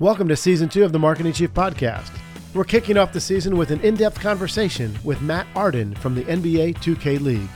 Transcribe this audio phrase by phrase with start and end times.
[0.00, 2.10] Welcome to season two of the Marketing Chief Podcast.
[2.52, 6.24] We're kicking off the season with an in depth conversation with Matt Arden from the
[6.24, 7.48] NBA 2K League.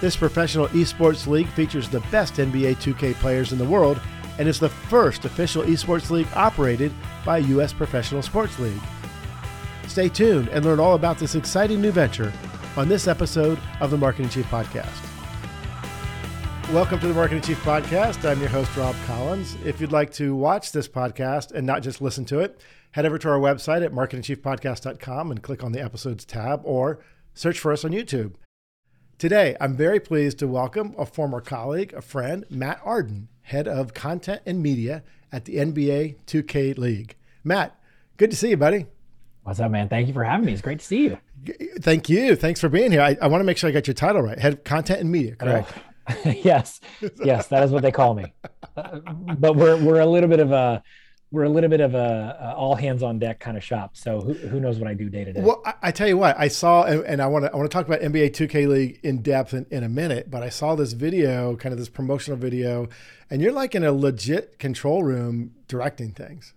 [0.00, 4.00] This professional esports league features the best NBA 2K players in the world
[4.38, 6.92] and is the first official esports league operated
[7.24, 7.72] by a U.S.
[7.72, 8.80] professional sports league.
[9.88, 12.32] Stay tuned and learn all about this exciting new venture
[12.76, 15.11] on this episode of the Marketing Chief Podcast.
[16.72, 18.26] Welcome to the Marketing Chief Podcast.
[18.26, 19.58] I'm your host, Rob Collins.
[19.62, 22.62] If you'd like to watch this podcast and not just listen to it,
[22.92, 27.00] head over to our website at marketingchiefpodcast.com and click on the episodes tab or
[27.34, 28.36] search for us on YouTube.
[29.18, 33.92] Today, I'm very pleased to welcome a former colleague, a friend, Matt Arden, head of
[33.92, 37.16] content and media at the NBA 2K League.
[37.44, 37.78] Matt,
[38.16, 38.86] good to see you, buddy.
[39.42, 39.90] What's up, man?
[39.90, 40.54] Thank you for having me.
[40.54, 41.18] It's great to see you.
[41.80, 42.34] Thank you.
[42.34, 43.02] Thanks for being here.
[43.02, 44.38] I, I want to make sure I got your title right.
[44.38, 45.72] Head of content and media, oh, correct?
[45.76, 45.91] Oh,
[46.24, 46.80] yes,
[47.22, 48.32] yes, that is what they call me.
[48.76, 48.98] Uh,
[49.38, 50.82] but we're we're a little bit of a
[51.32, 53.96] we're a little bit of a, a, all hands on deck kind of shop.
[53.96, 55.40] So who, who knows what I do day to day?
[55.40, 57.70] Well, I, I, tell you what, I saw, and, and I want to I want
[57.70, 60.30] to talk about NBA 2K League in depth in, in a minute.
[60.30, 62.88] But I saw this video, kind of this promotional video,
[63.30, 66.52] and you're like in a legit control room directing things.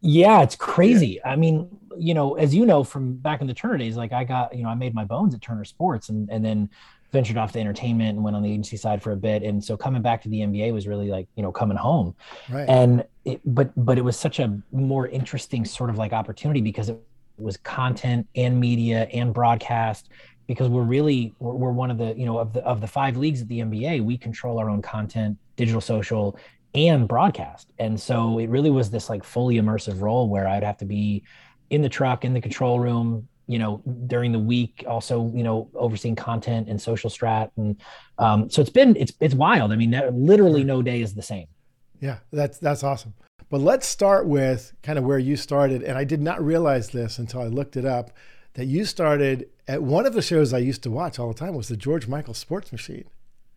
[0.00, 1.20] Yeah, it's crazy.
[1.22, 1.32] Yeah.
[1.32, 4.24] I mean, you know, as you know from back in the Turner days, like I
[4.24, 6.70] got, you know, I made my bones at Turner Sports, and and then
[7.12, 9.42] ventured off to entertainment and went on the agency side for a bit.
[9.42, 12.14] And so coming back to the nba was really like you know coming home.
[12.50, 12.68] Right.
[12.68, 16.88] and it, but but it was such a more interesting sort of like opportunity because
[16.88, 16.98] it
[17.36, 20.08] was content and media and broadcast
[20.46, 23.16] because we're really we're, we're one of the you know of the of the five
[23.16, 26.36] leagues at the nba we control our own content digital social
[26.74, 27.70] and broadcast.
[27.78, 31.22] And so it really was this like fully immersive role where i'd have to be
[31.70, 35.68] in the truck in the control room you know during the week also you know
[35.74, 37.80] overseeing content and social strat and
[38.18, 39.72] um, so it's been it's it's wild.
[39.72, 41.46] I mean literally no day is the same.
[42.00, 43.14] Yeah that's that's awesome.
[43.50, 47.18] But let's start with kind of where you started and i did not realize this
[47.18, 48.10] until i looked it up
[48.54, 51.54] that you started at one of the shows i used to watch all the time
[51.54, 53.04] was the george michael sports machine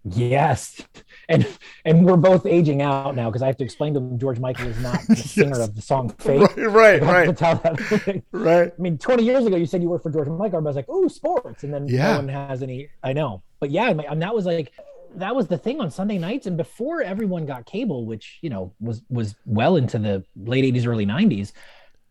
[0.08, 0.82] Yes,
[1.30, 1.48] and
[1.84, 4.68] and we're both aging out now because I have to explain to them George Michael
[4.68, 7.38] is not the singer of the song "Faith." Right, right, right.
[7.38, 8.24] tell that.
[8.32, 8.72] right.
[8.78, 10.60] I mean, twenty years ago, you said you worked for George Michael.
[10.60, 12.12] I was like, "Oh, sports," and then yeah.
[12.12, 12.90] no one has any.
[13.02, 14.74] I know, but yeah, and that was like
[15.16, 18.74] that was the thing on Sunday nights, and before everyone got cable, which you know
[18.80, 21.52] was was well into the late '80s, early '90s.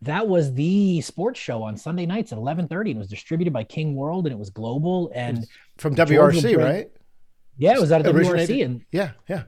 [0.01, 3.63] That was the sports show on Sunday nights at 11:30, and it was distributed by
[3.63, 5.47] King World, and it was global and
[5.77, 6.91] from WRC, right?
[7.57, 9.43] Yeah, it was at a WRC, and yeah, yeah,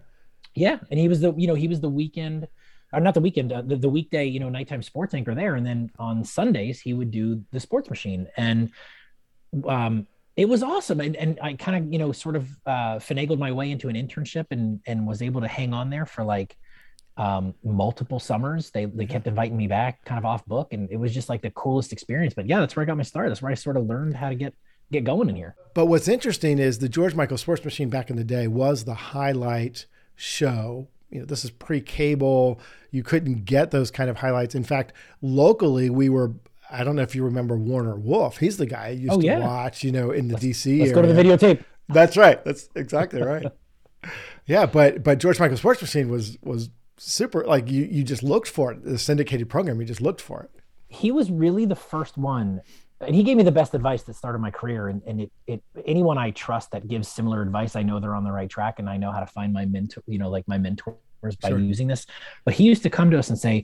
[0.56, 0.80] yeah.
[0.90, 2.48] And he was the you know he was the weekend,
[2.94, 5.66] or not the weekend, uh, the, the weekday you know nighttime sports anchor there, and
[5.66, 8.72] then on Sundays he would do the sports machine, and
[9.68, 11.02] um, it was awesome.
[11.02, 13.96] And and I kind of you know sort of uh, finagled my way into an
[13.96, 16.56] internship, and and was able to hang on there for like
[17.18, 18.70] um, multiple summers.
[18.70, 21.42] They they kept inviting me back, kind of off book, and it was just like
[21.42, 22.34] the coolest experience.
[22.34, 23.30] But yeah, that's where I got my start.
[23.30, 24.54] That's where I sort of learned how to get
[24.92, 25.56] get going in here.
[25.74, 28.94] But what's interesting is the George Michael Sports Machine back in the day was the
[28.96, 30.88] highlight show.
[31.10, 32.60] You know, this is pre-cable.
[32.92, 34.56] You couldn't get those kind of highlights.
[34.56, 36.34] In fact, locally, we were.
[36.70, 38.40] I don't know if you remember Warner Wolf.
[38.40, 39.40] He's the guy I used oh, yeah.
[39.40, 39.84] to watch.
[39.84, 40.80] You know, in the let's, DC.
[40.80, 40.94] Let's area.
[40.94, 41.64] go to the videotape.
[41.90, 42.44] That's right.
[42.44, 43.46] That's exactly right.
[44.46, 47.46] yeah, but but George Michael Sports Machine was was super.
[47.46, 48.84] Like you you just looked for it.
[48.84, 49.80] The syndicated program.
[49.80, 50.50] You just looked for it.
[50.88, 52.62] He was really the first one
[53.02, 54.88] and he gave me the best advice that started my career.
[54.88, 58.24] And, and it, it anyone i trust that gives similar advice i know they're on
[58.24, 60.58] the right track and i know how to find my mentor you know like my
[60.58, 60.96] mentors
[61.42, 61.60] by sure.
[61.60, 62.06] using this.
[62.46, 63.64] But he used to come to us and say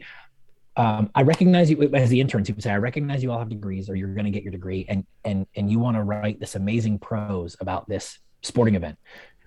[0.75, 3.49] um, i recognize you as the interns he would say i recognize you all have
[3.49, 6.39] degrees or you're going to get your degree and and and you want to write
[6.39, 8.97] this amazing prose about this sporting event.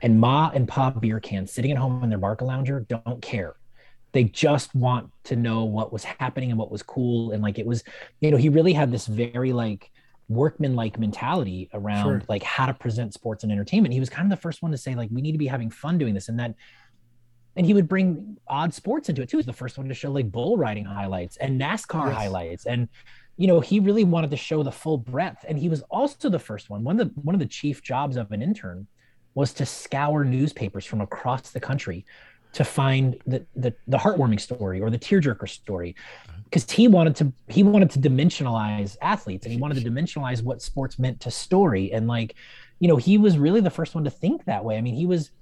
[0.03, 3.57] And ma and pa beer cans sitting at home in their Barcalounger don't care
[4.17, 7.67] they just want to know what was happening and what was cool and like it
[7.67, 7.85] was
[8.21, 9.91] you know he really had this very like
[10.29, 12.23] workman like mentality around sure.
[12.29, 14.79] like how to present sports and entertainment he was kind of the first one to
[14.79, 16.55] say like we need to be having fun doing this and that
[17.57, 19.37] and he would bring odd sports into it too.
[19.37, 22.17] He was the first one to show like bull riding highlights and NASCAR yes.
[22.17, 22.67] highlights.
[22.67, 22.89] And
[23.39, 25.45] you know, he really wanted to show the full breadth.
[25.49, 26.85] And he was also the first one.
[26.85, 28.87] One of the one of the chief jobs of an intern
[29.35, 32.05] was to scour newspapers from across the country
[32.57, 35.95] to find the, the, the heartwarming story or the tearjerker story
[36.45, 40.63] because he wanted to he wanted to dimensionalize athletes and he wanted to dimensionalize what
[40.63, 41.93] sports meant to story.
[41.93, 42.35] And like
[42.79, 44.79] you know he was really the first one to think that way.
[44.79, 45.33] I mean he was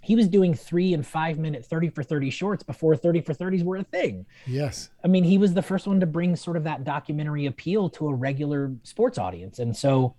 [0.00, 3.62] he was doing three and five minute 30 for 30 shorts before 30 for 30s
[3.62, 4.26] were a thing.
[4.44, 4.90] Yes.
[5.04, 8.08] I mean he was the first one to bring sort of that documentary appeal to
[8.08, 9.60] a regular sports audience.
[9.60, 10.16] And so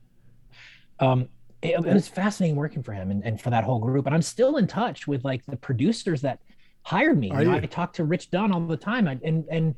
[1.01, 1.27] um
[1.61, 4.05] it, it was fascinating working for him and, and for that whole group.
[4.05, 6.39] And I'm still in touch with like the producers that
[6.83, 7.27] hired me.
[7.27, 9.75] You know, I talk to Rich Dunn all the time, I, and and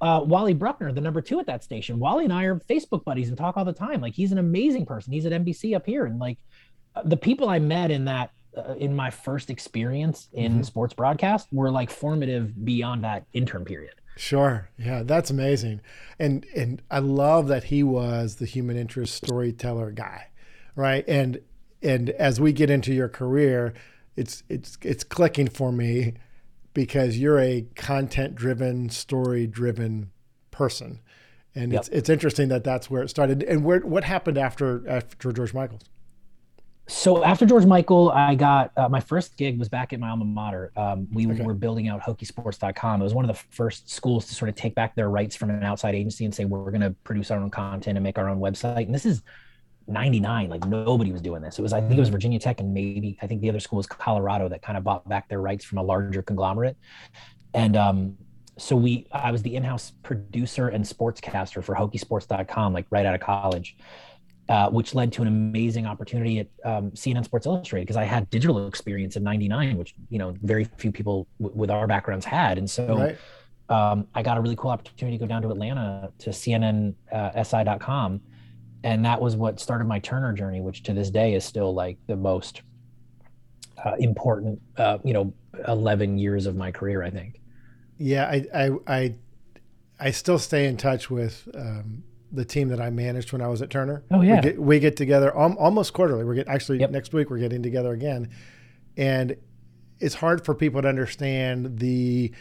[0.00, 1.98] uh, Wally Bruckner, the number two at that station.
[1.98, 4.00] Wally and I are Facebook buddies and talk all the time.
[4.00, 5.12] Like he's an amazing person.
[5.12, 6.38] He's at NBC up here, and like
[6.94, 10.62] uh, the people I met in that uh, in my first experience in mm-hmm.
[10.62, 13.94] sports broadcast were like formative beyond that intern period.
[14.16, 14.70] Sure.
[14.78, 15.82] Yeah, that's amazing.
[16.18, 20.28] And and I love that he was the human interest storyteller guy,
[20.76, 21.04] right?
[21.08, 21.40] And
[21.82, 23.74] and as we get into your career,
[24.14, 26.14] it's it's it's clicking for me
[26.74, 30.10] because you're a content driven, story driven
[30.50, 31.00] person.
[31.54, 31.80] And yep.
[31.80, 33.42] it's it's interesting that that's where it started.
[33.42, 35.82] And where what happened after after George Michaels?
[36.88, 40.24] so after George Michael, I got uh, my first gig was back at my alma
[40.24, 40.70] mater.
[40.76, 41.42] Um, we okay.
[41.42, 43.00] were building out HokieSports.com.
[43.00, 45.50] It was one of the first schools to sort of take back their rights from
[45.50, 48.28] an outside agency and say we're going to produce our own content and make our
[48.28, 48.86] own website.
[48.86, 49.22] And this is
[49.88, 51.58] 99 like nobody was doing this.
[51.58, 53.76] It was i think it was virginia tech and maybe i think the other school
[53.76, 56.76] was colorado that kind of bought back their rights from a larger conglomerate.
[57.54, 58.18] And um,
[58.58, 63.20] so we i was the in-house producer and sportscaster for hokiesports.com like right out of
[63.20, 63.76] college
[64.48, 68.30] uh, which led to an amazing opportunity at um, CNN Sports Illustrated because I had
[68.30, 72.56] digital experience in '99, which you know very few people w- with our backgrounds had,
[72.56, 73.18] and so right.
[73.68, 78.18] um, I got a really cool opportunity to go down to Atlanta to CNNSI.com, uh,
[78.86, 81.98] and that was what started my Turner journey, which to this day is still like
[82.06, 82.62] the most
[83.84, 85.34] uh, important, uh, you know,
[85.66, 87.40] 11 years of my career, I think.
[87.98, 89.14] Yeah, I I I,
[89.98, 91.48] I still stay in touch with.
[91.54, 94.02] Um, the team that I managed when I was at Turner.
[94.10, 96.24] Oh yeah, we get, we get together almost quarterly.
[96.24, 96.90] We're get actually yep.
[96.90, 98.30] next week we're getting together again,
[98.96, 99.36] and
[100.00, 102.32] it's hard for people to understand the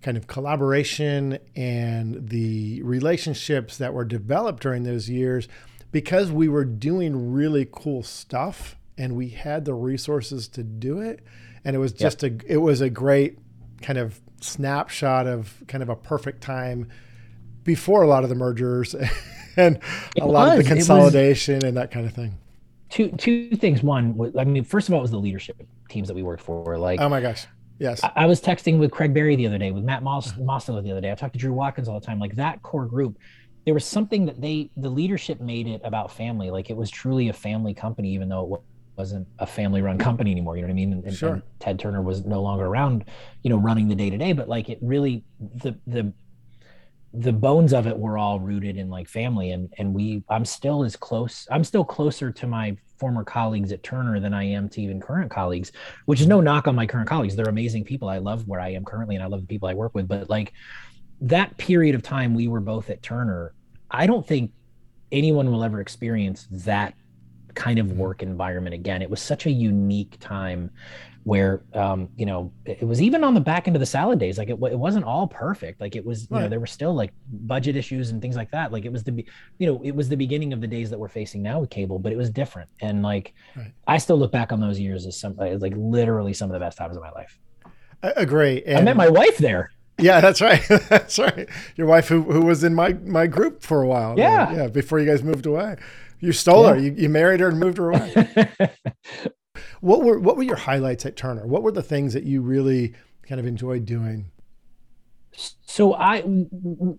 [0.00, 5.48] kind of collaboration and the relationships that were developed during those years
[5.92, 11.20] because we were doing really cool stuff and we had the resources to do it
[11.64, 12.42] and it was just yep.
[12.42, 13.38] a it was a great
[13.80, 16.88] kind of snapshot of kind of a perfect time
[17.64, 18.94] before a lot of the mergers
[19.56, 19.76] and
[20.16, 20.58] it a lot was.
[20.58, 22.38] of the consolidation and that kind of thing.
[22.90, 23.82] Two two things.
[23.82, 26.76] One, I mean, first of all, it was the leadership teams that we worked for.
[26.76, 27.46] Like, oh my gosh,
[27.78, 28.02] yes.
[28.14, 31.00] I, was texting with Craig Barry the other day, with Matt Moss, Mossler the other
[31.00, 31.10] day.
[31.10, 32.18] I talked to Drew Watkins all the time.
[32.18, 33.18] Like that core group,
[33.64, 36.50] there was something that they, the leadership made it about family.
[36.50, 38.60] Like it was truly a family company, even though it
[38.96, 40.56] wasn't a family run company anymore.
[40.56, 40.92] You know what I mean?
[41.04, 41.34] And, sure.
[41.34, 43.04] and Ted Turner was no longer around,
[43.42, 44.32] you know, running the day to day.
[44.32, 46.12] But like it really, the the
[47.14, 50.82] the bones of it were all rooted in like family and and we i'm still
[50.82, 54.80] as close i'm still closer to my former colleagues at turner than i am to
[54.80, 55.72] even current colleagues
[56.06, 58.70] which is no knock on my current colleagues they're amazing people i love where i
[58.70, 60.54] am currently and i love the people i work with but like
[61.22, 63.54] that period of time we were both at turner
[63.90, 64.50] i don't think
[65.10, 66.94] anyone will ever experience that
[67.54, 69.02] kind of work environment again.
[69.02, 70.70] It was such a unique time
[71.24, 74.38] where um, you know it was even on the back end of the salad days.
[74.38, 75.80] Like it, it wasn't all perfect.
[75.80, 76.42] Like it was you right.
[76.42, 78.72] know there were still like budget issues and things like that.
[78.72, 79.24] Like it was the
[79.58, 81.98] you know it was the beginning of the days that we're facing now with cable
[81.98, 82.68] but it was different.
[82.80, 83.72] And like right.
[83.86, 86.60] i still look back on those years as some as like literally some of the
[86.60, 87.38] best times of my life.
[88.02, 88.62] I agree.
[88.66, 89.70] And i met my wife there
[90.02, 90.62] yeah that's right.
[90.68, 91.48] That's right.
[91.76, 94.52] Your wife who, who was in my my group for a while yeah.
[94.52, 95.76] Yeah before you guys moved away.
[96.20, 96.74] You stole yeah.
[96.74, 98.48] her you, you married her and moved her away.
[99.82, 101.44] What were what were your highlights at Turner?
[101.44, 104.30] What were the things that you really kind of enjoyed doing?
[105.66, 106.24] So I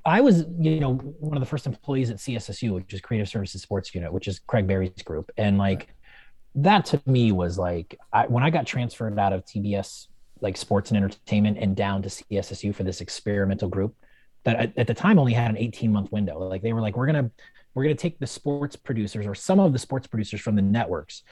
[0.05, 3.61] I was you know one of the first employees at CSSU, which is Creative Services
[3.61, 5.95] Sports Unit, which is Craig Barry's group, and like
[6.55, 10.07] that to me was like I, when I got transferred out of TBS
[10.43, 13.95] like sports and entertainment and down to CSSU for this experimental group
[14.43, 16.37] that at the time only had an 18 month window.
[16.37, 17.31] Like they were like, we're gonna
[17.73, 21.23] we're gonna take the sports producers or some of the sports producers from the networks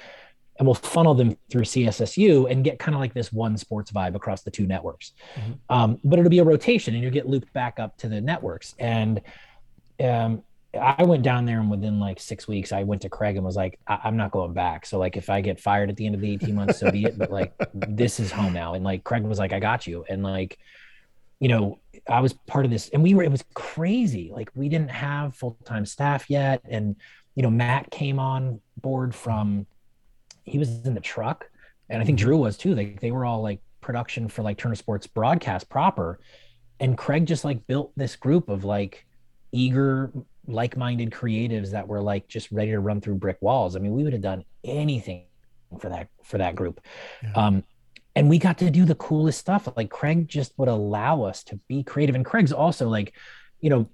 [0.57, 4.15] and we'll funnel them through CSSU and get kind of like this one sports vibe
[4.15, 5.13] across the two networks.
[5.35, 5.51] Mm-hmm.
[5.69, 8.75] Um, but it'll be a rotation and you get looped back up to the networks.
[8.77, 9.21] And
[10.03, 10.43] um,
[10.79, 13.55] I went down there and within like six weeks, I went to Craig and was
[13.55, 14.85] like, I- am not going back.
[14.85, 17.03] So like, if I get fired at the end of the 18 months, so be
[17.03, 17.17] it.
[17.17, 18.73] But like, this is home now.
[18.73, 20.05] And like, Craig was like, I got you.
[20.09, 20.57] And like,
[21.39, 24.31] you know, I was part of this and we were, it was crazy.
[24.33, 26.61] Like we didn't have full-time staff yet.
[26.69, 26.95] And,
[27.35, 29.65] you know, Matt came on board from,
[30.43, 31.49] he was in the truck,
[31.89, 32.25] and I think mm-hmm.
[32.27, 32.75] Drew was too.
[32.75, 36.19] Like they were all like production for like Turner Sports broadcast proper,
[36.79, 39.05] and Craig just like built this group of like
[39.51, 40.11] eager,
[40.47, 43.75] like-minded creatives that were like just ready to run through brick walls.
[43.75, 45.25] I mean, we would have done anything
[45.79, 46.81] for that for that group.
[47.23, 47.33] Yeah.
[47.33, 47.63] Um,
[48.15, 49.67] and we got to do the coolest stuff.
[49.75, 52.15] Like Craig just would allow us to be creative.
[52.15, 53.13] And Craig's also like,
[53.61, 53.89] you know,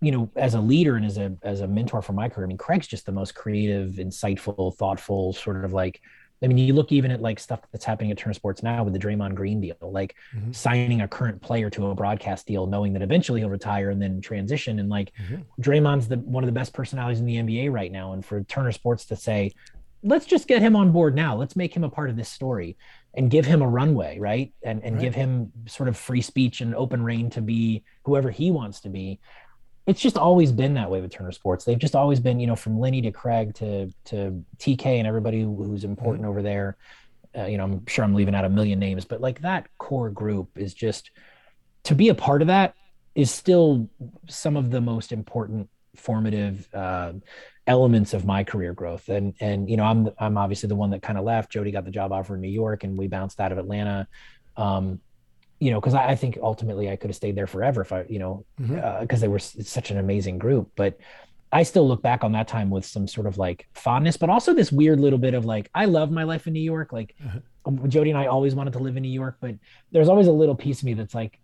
[0.00, 2.48] you know, as a leader and as a as a mentor for my career, I
[2.48, 6.00] mean, Craig's just the most creative, insightful, thoughtful, sort of like
[6.44, 8.92] I mean, you look even at like stuff that's happening at Turner Sports now with
[8.92, 10.52] the Draymond Green deal, like mm-hmm.
[10.52, 14.20] signing a current player to a broadcast deal, knowing that eventually he'll retire and then
[14.20, 14.78] transition.
[14.78, 15.42] And like mm-hmm.
[15.60, 18.12] Draymond's the one of the best personalities in the NBA right now.
[18.12, 19.52] And for Turner Sports to say,
[20.02, 22.76] let's just get him on board now, let's make him a part of this story
[23.14, 24.52] and give him a runway, right?
[24.62, 25.02] And and right.
[25.02, 28.90] give him sort of free speech and open rein to be whoever he wants to
[28.90, 29.18] be
[29.86, 31.64] it's just always been that way with Turner Sports.
[31.64, 35.42] They've just always been, you know, from Lenny to Craig to to TK and everybody
[35.42, 36.30] who's important mm-hmm.
[36.30, 36.76] over there.
[37.36, 40.10] Uh, you know, I'm sure I'm leaving out a million names, but like that core
[40.10, 41.10] group is just
[41.84, 42.74] to be a part of that
[43.14, 43.88] is still
[44.28, 47.12] some of the most important formative uh,
[47.66, 49.08] elements of my career growth.
[49.08, 51.52] And and you know, I'm I'm obviously the one that kind of left.
[51.52, 54.08] Jody got the job offer in New York, and we bounced out of Atlanta.
[54.56, 55.00] Um,
[55.64, 58.04] you know, because I, I, think ultimately I could have stayed there forever if I,
[58.06, 59.14] you know, because mm-hmm.
[59.14, 60.70] uh, they were such an amazing group.
[60.76, 60.98] But
[61.50, 64.52] I still look back on that time with some sort of like fondness, but also
[64.52, 66.92] this weird little bit of like, I love my life in New York.
[66.92, 67.88] Like uh-huh.
[67.88, 69.54] Jody and I always wanted to live in New York, but
[69.90, 71.40] there's always a little piece of me that's like,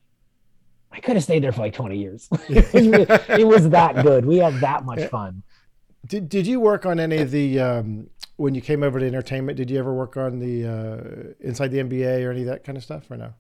[0.93, 2.29] I could have stayed there for like 20 years.
[2.51, 4.27] it, was, it, was, that good.
[4.27, 5.43] We had that much fun.
[6.07, 9.57] Did, did you work on any of the, um, when you came over to entertainment,
[9.57, 12.77] did you ever work on the uh, inside the NBA or any of that kind
[12.77, 13.33] of stuff or no?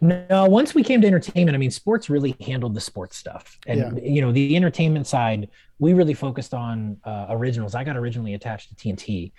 [0.00, 3.98] No, once we came to entertainment, I mean, sports really handled the sports stuff, and
[3.98, 4.04] yeah.
[4.04, 5.48] you know, the entertainment side,
[5.78, 7.74] we really focused on uh, originals.
[7.74, 9.32] I got originally attached to TNT,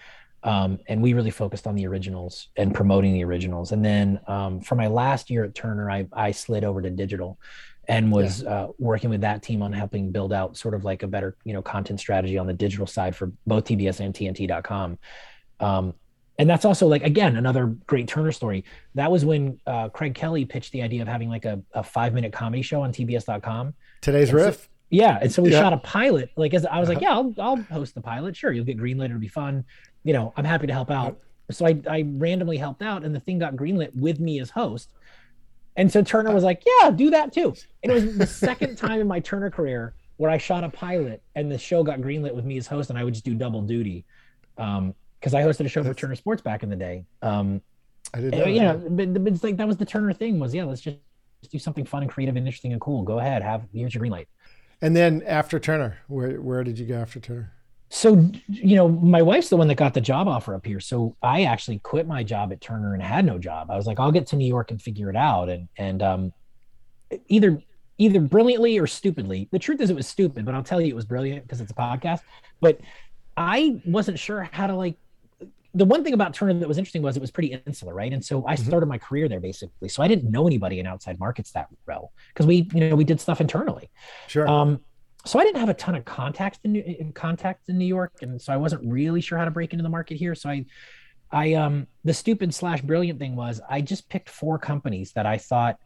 [0.44, 3.72] um, and we really focused on the originals and promoting the originals.
[3.72, 7.38] And then um, for my last year at Turner, I I slid over to digital,
[7.88, 8.50] and was yeah.
[8.50, 11.54] uh, working with that team on helping build out sort of like a better you
[11.54, 14.98] know content strategy on the digital side for both TBS and TNT.com.
[15.60, 15.94] Um,
[16.40, 18.64] and that's also like again another great Turner story.
[18.96, 22.14] That was when uh, Craig Kelly pitched the idea of having like a, a five
[22.14, 23.74] minute comedy show on TBS.com.
[24.02, 24.64] Today's and riff.
[24.64, 25.62] So, yeah, and so we yeah.
[25.62, 26.32] shot a pilot.
[26.36, 26.96] Like as I was uh-huh.
[26.96, 28.36] like, yeah, I'll I'll host the pilot.
[28.36, 29.06] Sure, you'll get greenlit.
[29.06, 29.64] It'll be fun.
[30.04, 31.20] You know, I'm happy to help out.
[31.52, 34.92] So I I randomly helped out, and the thing got greenlit with me as host.
[35.76, 37.56] And so Turner was like, yeah, do that too.
[37.82, 41.24] And it was the second time in my Turner career where I shot a pilot
[41.34, 43.62] and the show got greenlit with me as host, and I would just do double
[43.62, 44.06] duty.
[44.58, 45.96] Um, because I hosted a show That's...
[45.96, 47.06] for Turner Sports back in the day.
[47.22, 47.62] Um,
[48.14, 48.46] I didn't know.
[48.46, 50.98] You know, but, but, it's like that was the Turner thing was yeah, let's just,
[51.42, 53.04] just do something fun and creative and interesting and cool.
[53.04, 54.28] Go ahead, have here's your green light.
[54.82, 57.54] And then after Turner, where where did you go after Turner?
[57.90, 60.82] So you know, my wife's the one that got the job offer up here.
[60.82, 63.72] So I actually quit my job at Turner and had no job.
[63.72, 65.48] I was like, I'll get to New York and figure it out.
[65.48, 66.34] And and um,
[67.30, 67.62] either
[67.98, 69.48] either brilliantly or stupidly.
[69.52, 71.72] The truth is, it was stupid, but I'll tell you, it was brilliant because it's
[71.72, 72.22] a podcast.
[72.60, 72.82] But
[73.38, 74.98] I wasn't sure how to like
[75.74, 78.14] the one thing about Turner that was interesting was it was pretty insular, right?
[78.14, 78.66] And so I mm-hmm.
[78.66, 79.90] started my career there basically.
[79.90, 83.04] So I didn't know anybody in outside markets that well because we, you know, we
[83.04, 83.90] did stuff internally.
[84.28, 84.48] Sure.
[84.48, 84.82] Um,
[85.26, 88.42] so I didn't have a ton of contacts in, in contacts in New York, and
[88.42, 90.36] so I wasn't really sure how to break into the market here.
[90.36, 90.66] So I,
[91.32, 95.38] I um, the stupid slash brilliant thing was I just picked four companies that I
[95.38, 95.80] thought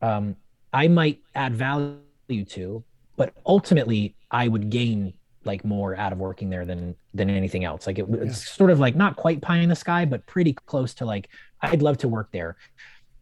[0.00, 0.36] um,
[0.72, 2.00] I might add value
[2.46, 2.82] to,
[3.16, 5.12] but ultimately I would gain
[5.44, 7.86] like more out of working there than than anything else.
[7.86, 8.22] Like it, yeah.
[8.22, 11.28] it's sort of like not quite pie in the sky, but pretty close to like
[11.60, 12.56] I'd love to work there.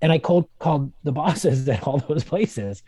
[0.03, 2.83] And I cold called the bosses at all those places,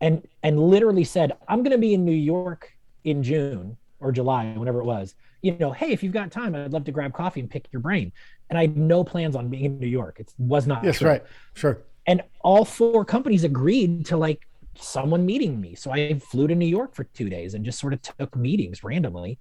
[0.00, 4.52] and and literally said, I'm going to be in New York in June or July,
[4.56, 5.14] whenever it was.
[5.42, 7.80] You know, hey, if you've got time, I'd love to grab coffee and pick your
[7.80, 8.12] brain.
[8.50, 10.20] And I had no plans on being in New York.
[10.20, 10.84] It was not.
[10.84, 11.10] Yes, true.
[11.10, 11.24] right,
[11.54, 11.82] sure.
[12.06, 14.48] And all four companies agreed to like
[14.80, 15.74] someone meeting me.
[15.74, 18.82] So I flew to New York for two days and just sort of took meetings
[18.82, 19.38] randomly.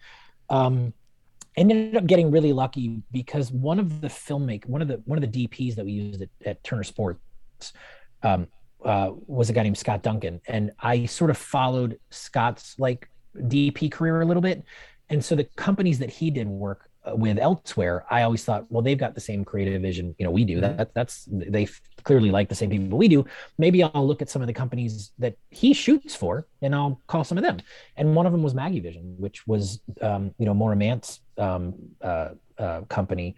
[0.50, 0.94] Um,
[1.58, 5.32] ended up getting really lucky because one of the filmmaker, one of the one of
[5.32, 7.20] the DPs that we used at, at Turner Sports,
[8.24, 8.48] um,
[8.86, 13.92] uh, was a guy named Scott Duncan, and I sort of followed Scott's like DP
[13.92, 14.64] career a little bit,
[15.10, 18.98] and so the companies that he did work with elsewhere, I always thought, well, they've
[18.98, 20.60] got the same creative vision, you know, we do.
[20.62, 20.78] Mm-hmm.
[20.78, 21.68] That that's they
[22.04, 23.26] clearly like the same people we do.
[23.58, 27.24] Maybe I'll look at some of the companies that he shoots for, and I'll call
[27.24, 27.58] some of them.
[27.96, 31.76] And one of them was Maggie Vision, which was, um, you know, Maura Mandt's um,
[32.02, 33.36] uh, uh, company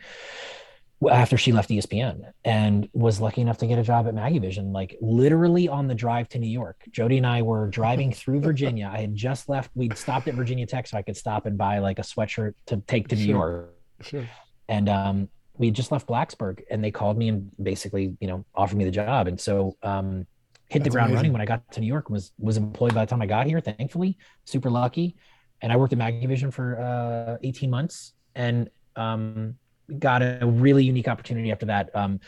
[1.08, 4.74] after she left ESPN and was lucky enough to get a job at Maggie Vision,
[4.74, 6.84] like literally on the drive to New York.
[6.91, 8.91] Jody and I were driving through Virginia.
[8.94, 9.72] I had just left.
[9.75, 12.77] We'd stopped at Virginia Tech so I could stop and buy like a sweatshirt to
[12.88, 13.34] take to New sure.
[13.34, 13.74] York.
[14.01, 14.29] Sure.
[14.68, 18.77] And um, we just left Blacksburg and they called me and basically, you know, offered
[18.77, 19.27] me the job.
[19.27, 20.27] And so um,
[20.70, 21.15] hit That's the ground amazing.
[21.15, 23.48] running when I got to New York, was was employed by the time I got
[23.48, 25.15] here, thankfully, super lucky.
[25.62, 28.13] And I worked at Maggie Vision for uh, 18 months.
[28.36, 29.56] And um,
[29.98, 31.96] got a really unique opportunity after that.
[31.96, 32.19] Um,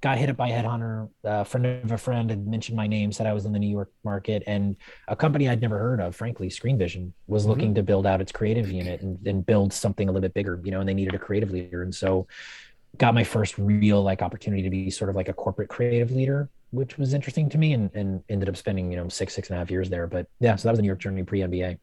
[0.00, 1.08] got hit up by a headhunter.
[1.24, 3.68] A friend of a friend had mentioned my name, said I was in the New
[3.68, 4.76] York market, and
[5.08, 7.50] a company I'd never heard of, frankly, Screenvision, was mm-hmm.
[7.50, 10.60] looking to build out its creative unit and, and, build something a little bit bigger,
[10.64, 11.82] you know, and they needed a creative leader.
[11.82, 12.26] And so
[12.96, 16.48] got my first real like opportunity to be sort of like a corporate creative leader,
[16.70, 19.56] which was interesting to me, and and ended up spending you know six six and
[19.56, 20.06] a half years there.
[20.06, 21.78] But yeah, so that was the New York journey pre NBA.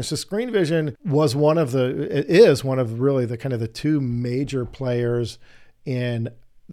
[0.00, 3.66] So Screenvision was one of the it is one of really the kind of the
[3.66, 5.38] two major players
[5.84, 6.28] in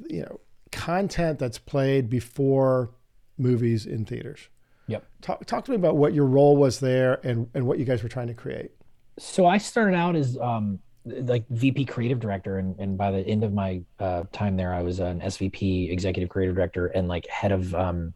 [0.08, 0.40] you know
[0.72, 2.92] content that's played before
[3.38, 4.50] movies in theaters.
[4.88, 5.06] Yep.
[5.22, 8.04] Talk talk to me about what your role was there and and what you guys
[8.04, 8.72] were trying to create.
[9.18, 13.44] So I started out as um like VP creative director and, and by the end
[13.44, 17.52] of my uh, time there I was an SVP executive creative director and like head
[17.52, 18.14] of um,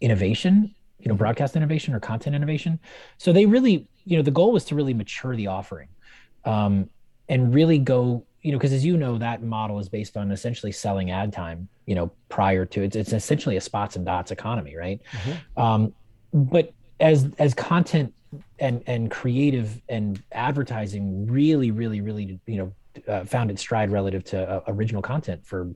[0.00, 2.78] innovation you know broadcast innovation or content innovation
[3.18, 5.88] so they really you know the goal was to really mature the offering
[6.44, 6.88] um,
[7.28, 10.72] and really go you know because as you know that model is based on essentially
[10.72, 14.76] selling ad time you know prior to it's, it's essentially a spots and dots economy
[14.76, 15.62] right mm-hmm.
[15.62, 15.94] um,
[16.32, 18.12] but as as content
[18.58, 22.72] and and creative and advertising really really really you know
[23.08, 25.72] uh, found its stride relative to uh, original content for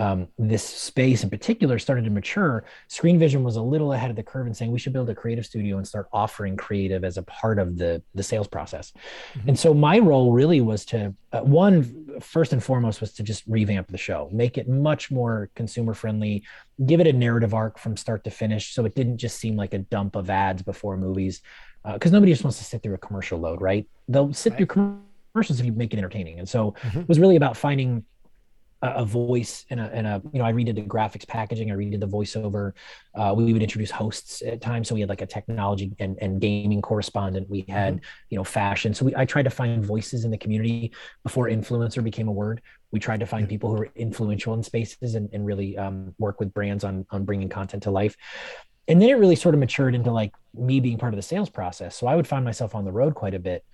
[0.00, 4.22] um, this space in particular started to mature, Screenvision was a little ahead of the
[4.22, 7.22] curve in saying we should build a creative studio and start offering creative as a
[7.22, 8.92] part of the the sales process.
[8.92, 9.48] Mm-hmm.
[9.50, 13.42] And so my role really was to uh, one first and foremost was to just
[13.46, 16.44] revamp the show, make it much more consumer friendly,
[16.86, 19.74] give it a narrative arc from start to finish, so it didn't just seem like
[19.74, 21.42] a dump of ads before movies,
[21.84, 23.86] because uh, nobody just wants to sit through a commercial load, right?
[24.08, 24.56] They'll sit right.
[24.56, 25.00] through
[25.34, 27.00] commercials if you make it entertaining, and so mm-hmm.
[27.00, 28.04] it was really about finding
[28.82, 32.00] a, voice and a, and a, you know, I redid the graphics packaging, I redid
[32.00, 32.72] the voiceover.
[33.14, 34.88] Uh, we would introduce hosts at times.
[34.88, 37.48] So we had like a technology and, and gaming correspondent.
[37.50, 38.04] We had, mm-hmm.
[38.30, 38.94] you know, fashion.
[38.94, 42.62] So we, I tried to find voices in the community before influencer became a word.
[42.90, 46.40] We tried to find people who were influential in spaces and, and really um, work
[46.40, 48.16] with brands on, on bringing content to life.
[48.88, 51.50] And then it really sort of matured into like me being part of the sales
[51.50, 51.94] process.
[51.94, 53.64] So I would find myself on the road quite a bit,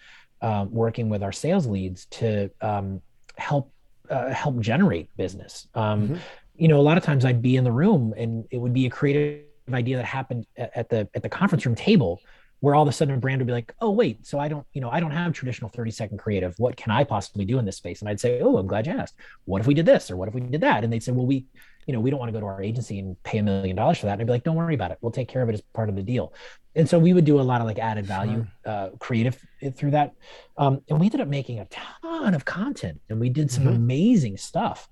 [0.43, 3.01] um, working with our sales leads to um,
[3.39, 3.73] help
[4.11, 5.69] uh, help generate business.
[5.75, 6.17] Um, mm-hmm.
[6.57, 8.87] You know, a lot of times I'd be in the room and it would be
[8.87, 12.21] a creative idea that happened at, at the at the conference room table
[12.61, 14.67] where all of a sudden a brand would be like, oh wait, so I don't,
[14.73, 16.55] you know, I don't have traditional 30 second creative.
[16.59, 18.01] What can I possibly do in this space?
[18.01, 19.15] And I'd say, oh, I'm glad you asked.
[19.45, 20.83] What if we did this or what if we did that?
[20.83, 21.47] And they'd say, well, we,
[21.87, 23.99] you know, we don't want to go to our agency and pay a million dollars
[23.99, 24.13] for that.
[24.13, 24.99] And I'd be like, don't worry about it.
[25.01, 26.33] We'll take care of it as part of the deal.
[26.77, 29.43] And so we would do a lot of like added value, uh, creative
[29.75, 30.13] through that.
[30.59, 33.77] Um, and we ended up making a ton of content and we did some mm-hmm.
[33.77, 34.89] amazing stuff.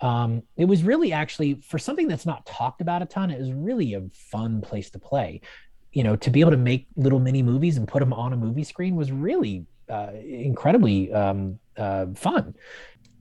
[0.00, 3.30] Um, it was really actually for something that's not talked about a ton.
[3.30, 5.40] It was really a fun place to play
[5.92, 8.36] you know to be able to make little mini movies and put them on a
[8.36, 12.54] movie screen was really uh, incredibly um, uh, fun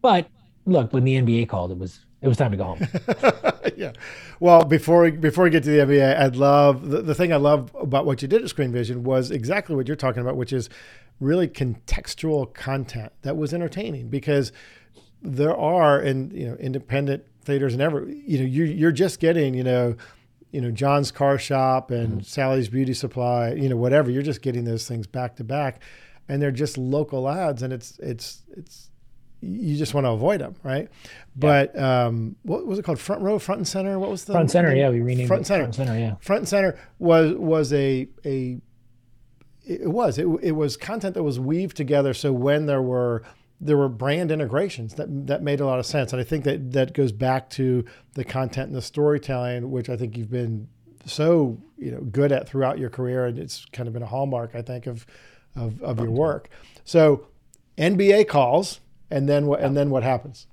[0.01, 0.27] but
[0.65, 2.87] look when the nba called it was it was time to go home
[3.75, 3.91] yeah
[4.39, 7.37] well before we, before we get to the nba i'd love the, the thing i
[7.37, 10.69] love about what you did at screenvision was exactly what you're talking about which is
[11.19, 14.51] really contextual content that was entertaining because
[15.21, 19.53] there are in you know independent theaters and ever you know you you're just getting
[19.53, 19.95] you know
[20.51, 22.21] you know John's car shop and mm-hmm.
[22.21, 24.11] Sally's beauty supply, you know whatever.
[24.11, 25.81] You're just getting those things back to back,
[26.27, 28.89] and they're just local ads, and it's it's it's
[29.41, 30.87] you just want to avoid them, right?
[31.03, 31.09] Yeah.
[31.35, 32.99] But um, what was it called?
[32.99, 33.97] Front row, front and center.
[33.99, 34.75] What was the front center?
[34.75, 35.27] Yeah, we renamed it.
[35.27, 35.63] front center.
[35.63, 36.15] Front center, yeah.
[36.19, 38.59] Front and center was was a a
[39.65, 42.13] it was it, it was content that was weaved together.
[42.13, 43.23] So when there were
[43.59, 46.71] there were brand integrations that that made a lot of sense, and I think that
[46.73, 50.67] that goes back to the content and the storytelling, which I think you've been
[51.05, 54.55] so you know good at throughout your career, and it's kind of been a hallmark,
[54.55, 55.05] I think, of
[55.55, 56.49] of, of your work.
[56.83, 57.27] So
[57.77, 58.79] NBA calls,
[59.11, 59.61] and then what?
[59.61, 60.47] And then what happens?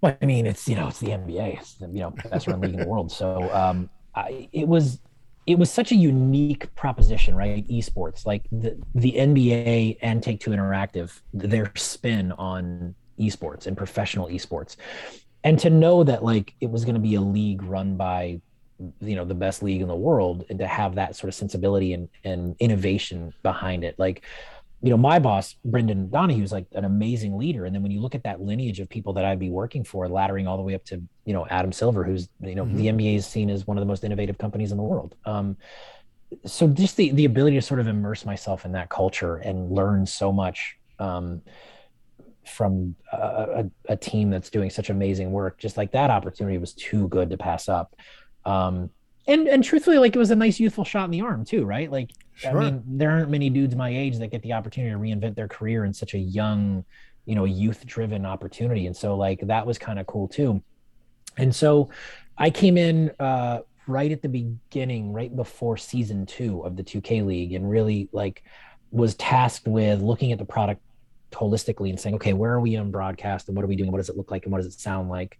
[0.00, 2.60] Well, I mean, it's you know, it's the NBA, it's the, you know, best run
[2.60, 3.12] league in the world.
[3.12, 4.98] So um, I, it was
[5.46, 7.66] it was such a unique proposition, right?
[7.68, 14.28] Esports, like the the NBA and Take Two Interactive, their spin on esports and professional
[14.28, 14.76] esports,
[15.44, 18.40] and to know that like it was going to be a league run by,
[19.00, 21.92] you know, the best league in the world, and to have that sort of sensibility
[21.92, 24.22] and and innovation behind it, like
[24.82, 27.64] you know, my boss, Brendan Donohue, is like an amazing leader.
[27.64, 30.08] And then when you look at that lineage of people that I'd be working for,
[30.08, 32.76] laddering all the way up to, you know, Adam Silver, who's, you know, mm-hmm.
[32.76, 35.14] the NBA is seen as one of the most innovative companies in the world.
[35.24, 35.56] Um,
[36.44, 40.04] so just the, the ability to sort of immerse myself in that culture and learn
[40.04, 41.42] so much um,
[42.44, 46.72] from a, a, a, team that's doing such amazing work, just like that opportunity was
[46.72, 47.94] too good to pass up.
[48.44, 48.90] Um,
[49.28, 51.90] and and truthfully, like it was a nice youthful shot in the arm too, right?
[51.90, 52.50] Like sure.
[52.50, 55.48] I mean, there aren't many dudes my age that get the opportunity to reinvent their
[55.48, 56.84] career in such a young,
[57.26, 58.86] you know, youth driven opportunity.
[58.86, 60.62] And so like that was kind of cool too.
[61.36, 61.90] And so
[62.36, 67.24] I came in uh right at the beginning, right before season two of the 2K
[67.26, 68.44] League, and really like
[68.90, 70.80] was tasked with looking at the product
[71.32, 73.90] holistically and saying, okay, where are we on broadcast and what are we doing?
[73.90, 75.38] What does it look like and what does it sound like?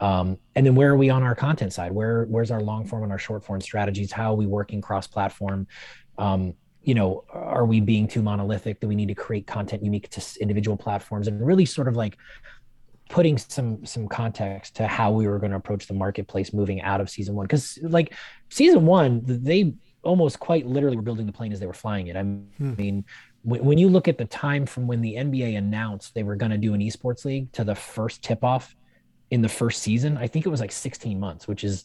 [0.00, 1.92] Um, and then where are we on our content side?
[1.92, 4.12] Where where's our long form and our short form strategies?
[4.12, 5.66] How are we working cross platform?
[6.18, 8.80] Um, you know, are we being too monolithic?
[8.80, 12.16] Do we need to create content unique to individual platforms and really sort of like
[13.08, 17.00] putting some some context to how we were going to approach the marketplace moving out
[17.00, 18.12] of season one because like
[18.48, 22.16] season one they almost quite literally were building the plane as they were flying it
[22.16, 22.74] i hmm.
[22.74, 23.04] mean
[23.42, 26.50] when, when you look at the time from when the nba announced they were going
[26.50, 28.74] to do an esports league to the first tip off
[29.30, 30.16] in the first season.
[30.16, 31.84] I think it was like 16 months, which is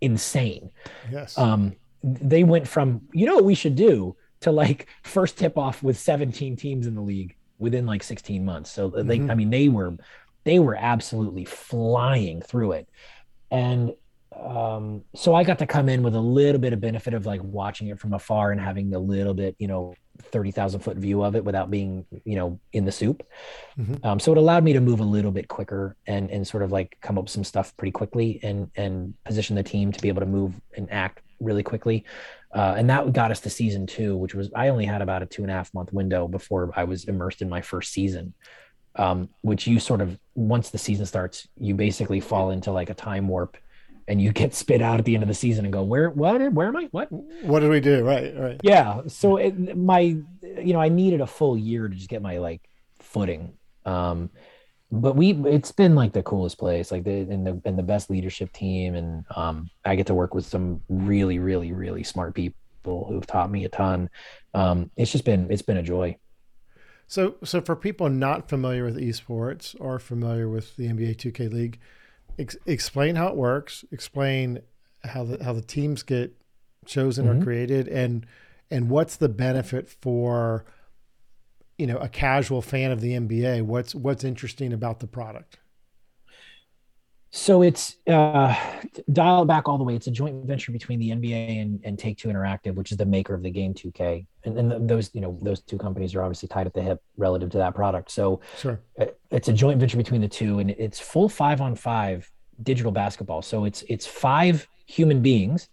[0.00, 0.70] insane.
[1.10, 1.36] Yes.
[1.36, 5.82] Um, they went from, you know what we should do to like first tip off
[5.82, 8.70] with 17 teams in the league within like 16 months.
[8.70, 9.08] So mm-hmm.
[9.08, 9.96] they, I mean, they were,
[10.44, 12.88] they were absolutely flying through it.
[13.50, 13.92] And
[14.38, 17.42] um, so I got to come in with a little bit of benefit of like
[17.42, 21.36] watching it from afar and having a little bit, you know, 30,000 foot view of
[21.36, 23.26] it without being, you know, in the soup.
[23.78, 24.04] Mm-hmm.
[24.06, 26.72] Um, so it allowed me to move a little bit quicker and, and sort of
[26.72, 30.08] like come up with some stuff pretty quickly and, and position the team to be
[30.08, 32.04] able to move and act really quickly.
[32.54, 35.26] Uh, and that got us to season two, which was, I only had about a
[35.26, 38.34] two and a half month window before I was immersed in my first season.
[38.96, 42.94] Um, which you sort of once the season starts, you basically fall into like a
[42.94, 43.56] time warp
[44.08, 46.52] and you get spit out at the end of the season and go where what
[46.52, 46.88] where am i?
[46.90, 47.12] What?
[47.42, 48.02] What did we do?
[48.02, 48.60] Right right.
[48.64, 52.38] Yeah so it, my you know i needed a full year to just get my
[52.38, 52.62] like
[52.98, 53.52] footing.
[53.84, 54.30] Um
[54.90, 58.08] but we it's been like the coolest place like the and the and the best
[58.08, 63.06] leadership team and um i get to work with some really really really smart people
[63.08, 64.08] who've taught me a ton
[64.54, 66.16] um it's just been it's been a joy
[67.06, 71.78] so so for people not familiar with esports or familiar with the nba 2k league
[72.38, 73.84] ex- explain how it works.
[73.90, 74.60] Explain
[75.04, 76.34] how the how the teams get
[76.86, 77.40] chosen mm-hmm.
[77.40, 78.26] or created, and
[78.70, 80.64] and what's the benefit for
[81.78, 83.62] you know a casual fan of the NBA.
[83.62, 85.58] What's what's interesting about the product?
[87.30, 88.54] So it's uh,
[89.12, 89.94] dial it back all the way.
[89.94, 93.04] It's a joint venture between the NBA and, and Take Two Interactive, which is the
[93.04, 96.48] maker of the game 2K, and, and those you know those two companies are obviously
[96.48, 98.10] tied at the hip relative to that product.
[98.10, 98.80] So sure.
[99.30, 102.30] it's a joint venture between the two, and it's full five on five
[102.62, 103.42] digital basketball.
[103.42, 105.68] So it's it's five human beings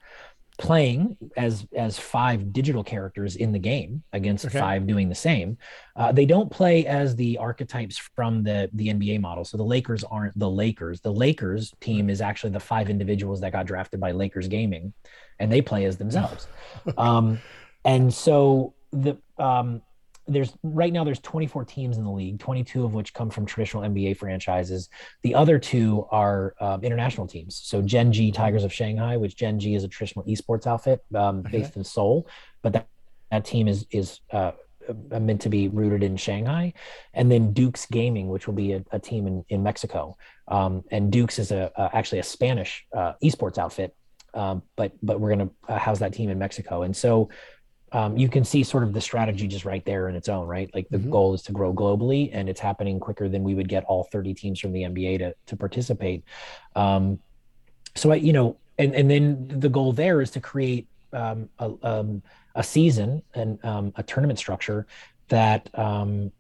[0.58, 4.60] playing as as five digital characters in the game against okay.
[4.60, 5.58] five doing the same.
[5.96, 9.44] Uh, they don't play as the archetypes from the the NBA model.
[9.44, 11.02] So the Lakers aren't the Lakers.
[11.02, 14.94] The Lakers team is actually the five individuals that got drafted by Lakers Gaming,
[15.40, 16.48] and they play as themselves.
[16.98, 17.40] um,
[17.84, 19.82] and so the um,
[20.28, 23.84] there's right now there's 24 teams in the league 22 of which come from traditional
[23.84, 24.90] nba franchises
[25.22, 29.60] the other two are um, international teams so gen g tigers of shanghai which gen
[29.60, 32.28] g is a traditional esports outfit um, based in seoul
[32.62, 32.88] but that,
[33.32, 34.52] that team is is uh,
[34.88, 36.74] uh, meant to be rooted in Shanghai,
[37.14, 40.16] and then DUX Gaming, which will be a, a team in, in Mexico.
[40.48, 43.96] Um, and DUX is a, a, actually a Spanish uh, esports outfit,
[44.36, 46.84] um, but but we're going to uh, house that team in Mexico.
[46.84, 47.30] And so
[47.92, 50.70] um, you can see sort of the strategy just right there in its own right
[50.74, 51.12] like the mm-hmm.
[51.12, 54.34] goal is to grow globally and it's happening quicker than we would get all 30
[54.34, 56.24] teams from the nba to, to participate
[56.76, 57.20] um,
[57.96, 61.72] so i you know and, and then the goal there is to create um, a,
[61.84, 62.22] um,
[62.56, 64.86] a season and um, a tournament structure
[65.30, 66.32] that um,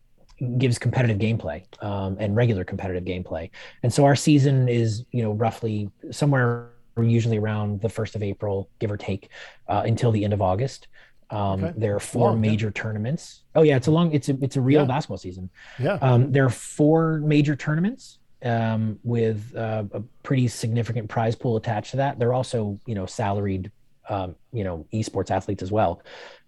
[0.58, 3.50] gives competitive gameplay um, and regular competitive gameplay.
[3.84, 8.70] And so our season is, you know, roughly somewhere usually around the first of April,
[8.80, 9.30] give or take,
[9.68, 10.88] uh, until the end of August.
[11.30, 11.74] Um, okay.
[11.78, 12.82] There are four long, major yeah.
[12.82, 13.44] tournaments.
[13.56, 14.14] Oh yeah, it's a long.
[14.14, 14.88] It's a it's a real yeah.
[14.88, 15.50] basketball season.
[15.80, 15.98] Yeah.
[16.02, 21.92] Um, there are four major tournaments um, with uh, a pretty significant prize pool attached
[21.92, 22.20] to that.
[22.20, 23.72] They're also you know salaried
[24.10, 26.02] um, you know esports athletes as well.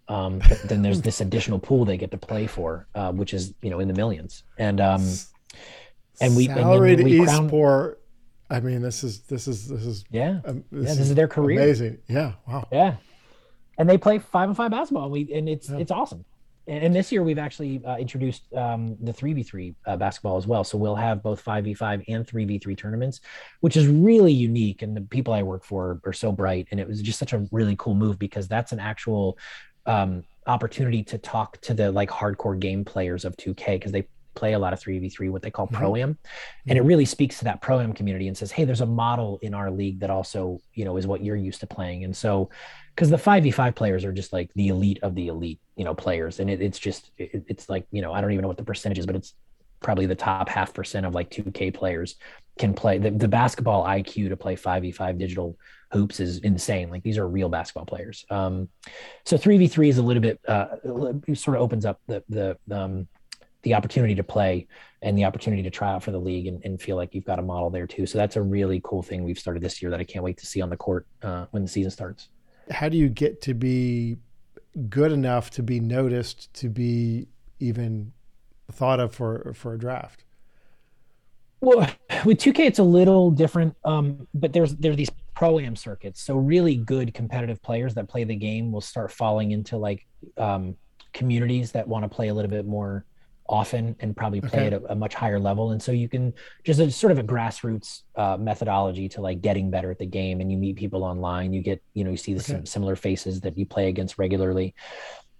[0.06, 3.54] Um, but then there's this additional pool they get to play for, uh, which is
[3.62, 4.44] you know in the millions.
[4.58, 5.04] And um,
[6.20, 7.50] and we salaried and we esport.
[7.50, 7.94] Crown...
[8.50, 10.88] I mean, this is this is this is yeah um, this yeah.
[10.88, 11.60] This is, is their career.
[11.60, 11.98] Amazing.
[12.06, 12.34] Yeah.
[12.46, 12.68] Wow.
[12.70, 12.94] Yeah
[13.78, 15.04] and they play five and five basketball.
[15.04, 15.78] And we and it's yeah.
[15.78, 16.24] it's awesome.
[16.66, 20.36] And, and, this year we've actually uh, introduced um, the three v three uh, basketball
[20.36, 20.64] as well.
[20.64, 23.20] So we'll have both five v five and three v three tournaments,
[23.60, 24.82] which is really unique.
[24.82, 27.46] And the people I work for are so bright, and it was just such a
[27.52, 29.38] really cool move because that's an actual
[29.86, 34.52] um, opportunity to talk to the like hardcore game players of 2K because they play
[34.52, 35.76] a lot of 3v3 what they call mm-hmm.
[35.76, 36.70] pro am mm-hmm.
[36.70, 39.40] and it really speaks to that pro am community and says hey there's a model
[39.42, 42.48] in our league that also you know is what you're used to playing and so
[42.98, 46.40] because the 5v5 players are just like the elite of the elite you know players
[46.40, 48.64] and it, it's just it, it's like you know i don't even know what the
[48.64, 49.34] percentage is but it's
[49.78, 52.16] probably the top half percent of like 2k players
[52.58, 55.56] can play the, the basketball iq to play 5v5 digital
[55.92, 58.68] hoops is insane like these are real basketball players um
[59.24, 60.66] so 3v3 is a little bit uh
[61.34, 63.06] sort of opens up the the um
[63.62, 64.66] the opportunity to play
[65.02, 67.40] and the opportunity to try out for the league and, and, feel like you've got
[67.40, 68.06] a model there too.
[68.06, 70.46] So that's a really cool thing we've started this year that I can't wait to
[70.46, 72.28] see on the court uh, when the season starts.
[72.70, 74.18] How do you get to be
[74.88, 77.28] good enough to be noticed, to be
[77.58, 78.12] even
[78.72, 80.24] thought of for for a draft?
[81.60, 81.90] Well,
[82.24, 86.20] with 2K, it's a little different, um, but there's there's these pro am circuits.
[86.20, 90.76] So really good competitive players that play the game will start falling into like um,
[91.12, 93.04] communities that want to play a little bit more
[93.48, 94.76] often and probably play okay.
[94.76, 95.70] at a, a, much higher level.
[95.70, 96.34] And so you can
[96.64, 100.40] just a sort of a grassroots uh, methodology to like getting better at the game.
[100.40, 101.52] And you meet people online.
[101.52, 102.64] You get you know you see the okay.
[102.64, 104.74] similar faces that you play against regularly.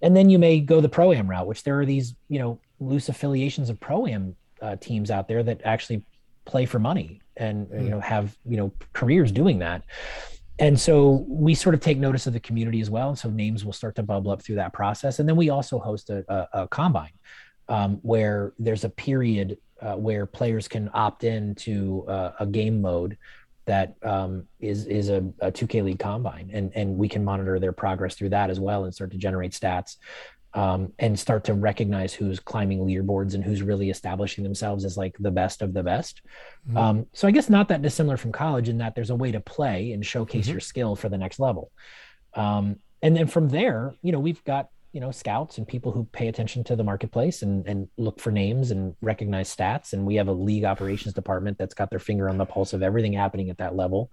[0.00, 2.60] And then you may go the pro am route, which there are these you know
[2.80, 6.02] loose affiliations of pro am uh, teams out there that actually
[6.44, 7.84] play for money and mm.
[7.84, 9.82] you know have you know careers doing that
[10.58, 13.72] and so we sort of take notice of the community as well so names will
[13.72, 16.68] start to bubble up through that process and then we also host a, a, a
[16.68, 17.12] combine
[17.68, 22.80] um, where there's a period uh, where players can opt in to uh, a game
[22.80, 23.16] mode
[23.66, 27.72] that um, is is a, a 2K League combine, and and we can monitor their
[27.72, 29.96] progress through that as well, and start to generate stats
[30.54, 35.16] um, and start to recognize who's climbing leaderboards and who's really establishing themselves as like
[35.18, 36.22] the best of the best.
[36.66, 36.76] Mm-hmm.
[36.76, 39.40] Um, so I guess not that dissimilar from college in that there's a way to
[39.40, 40.52] play and showcase mm-hmm.
[40.52, 41.70] your skill for the next level.
[42.34, 46.04] Um, and then from there, you know, we've got you know scouts and people who
[46.04, 49.92] pay attention to the marketplace and and look for names and recognize stats.
[49.92, 52.82] And we have a league operations department that's got their finger on the pulse of
[52.82, 54.10] everything happening at that level.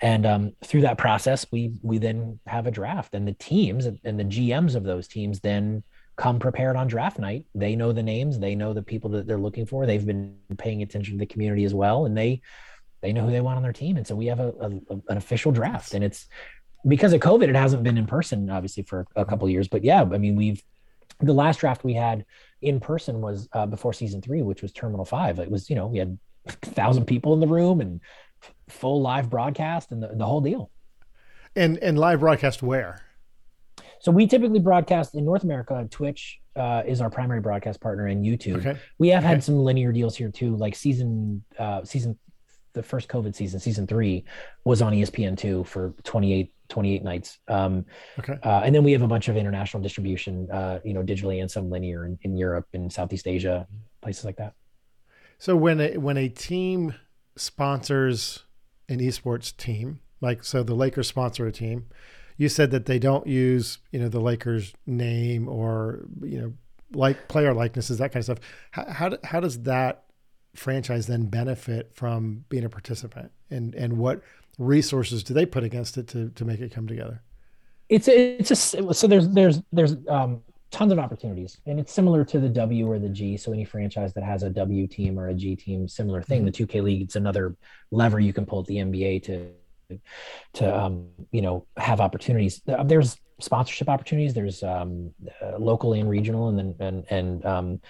[0.00, 4.18] And um, through that process we we then have a draft and the teams and
[4.18, 5.84] the gms of those teams then
[6.16, 7.46] come prepared on draft night.
[7.54, 8.38] They know the names.
[8.38, 9.86] They know the people that they're looking for.
[9.86, 12.06] They've been paying attention to the community as well.
[12.06, 12.42] And they
[13.00, 13.96] they know who they want on their team.
[13.96, 14.66] And so we have a, a
[15.08, 15.94] an official draft.
[15.94, 16.26] And it's
[16.86, 20.02] because of covid it hasn't been in person obviously for a couple years but yeah
[20.02, 20.62] i mean we've
[21.20, 22.24] the last draft we had
[22.62, 25.86] in person was uh, before season three which was terminal five it was you know
[25.86, 28.00] we had a thousand people in the room and
[28.68, 30.70] full live broadcast and the, the whole deal.
[31.54, 33.04] And and live broadcast where?
[34.00, 35.86] So we typically broadcast in North America.
[35.90, 38.66] Twitch uh, is our primary broadcast partner, and YouTube.
[38.66, 38.78] Okay.
[38.98, 39.28] We have okay.
[39.28, 42.18] had some linear deals here too, like season uh, season
[42.72, 44.24] the first COVID season, season three,
[44.64, 47.38] was on ESPN two for 28, 28 nights.
[47.48, 47.84] Um,
[48.18, 48.38] okay.
[48.42, 51.50] Uh, and then we have a bunch of international distribution, uh, you know, digitally and
[51.50, 53.66] some linear in, in Europe and Southeast Asia,
[54.00, 54.54] places like that.
[55.38, 56.94] So when a when a team
[57.36, 58.44] sponsors
[58.88, 61.86] an esports team, like so the Lakers sponsor a team.
[62.36, 66.52] You said that they don't use, you know, the Lakers name or, you know,
[66.94, 68.38] like player likenesses, that kind of stuff.
[68.70, 70.04] How, how, how does that
[70.54, 73.30] franchise then benefit from being a participant?
[73.50, 74.22] And, and what
[74.58, 77.22] resources do they put against it to, to make it come together?
[77.88, 82.24] It's a, it's a, so there's, there's, there's, um, tons of opportunities and it's similar
[82.24, 83.36] to the w or the g.
[83.36, 86.46] So any franchise that has a w team or a g team similar thing.
[86.46, 86.64] Mm-hmm.
[86.64, 87.54] the 2k league it's another
[87.90, 89.50] lever you can pull at the nba to
[90.54, 92.62] to um, you know have opportunities.
[92.84, 94.34] There's sponsorship opportunities.
[94.34, 95.12] There's um,
[95.42, 97.80] uh, local and regional and then and and um,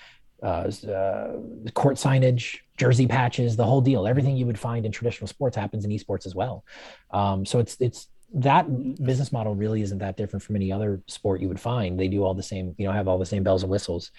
[0.42, 1.32] uh, uh,
[1.74, 5.84] court signage jersey patches the whole deal everything you would find in traditional sports happens
[5.84, 6.64] in esports as well
[7.12, 8.66] um, so it's it's that
[9.04, 11.98] business model really isn't that different from any other sport you would find.
[11.98, 14.10] They do all the same, you know, have all the same bells and whistles.